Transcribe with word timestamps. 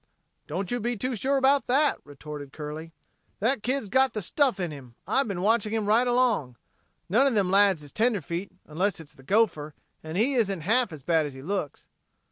"Don't 0.47 0.71
you 0.71 0.79
be 0.79 0.97
too 0.97 1.15
sure 1.15 1.37
about 1.37 1.67
that," 1.67 1.99
retorted 2.03 2.51
Curley. 2.51 2.91
"That 3.39 3.61
kid's 3.61 3.87
got 3.87 4.13
the 4.13 4.23
stuff 4.23 4.59
in 4.59 4.71
him. 4.71 4.95
I've 5.05 5.27
been 5.27 5.43
watching 5.43 5.73
him 5.75 5.85
right 5.85 6.07
along. 6.07 6.55
None 7.07 7.27
of 7.27 7.35
them 7.35 7.51
lads 7.51 7.83
is 7.83 7.91
tenderfeet, 7.91 8.49
unless 8.65 8.99
it's 8.99 9.13
the 9.13 9.21
gopher, 9.21 9.75
and 10.01 10.17
he 10.17 10.33
isn't 10.33 10.61
half 10.61 10.91
as 10.91 11.03
bad 11.03 11.27
as 11.27 11.33
he 11.33 11.43
looks." 11.43 11.85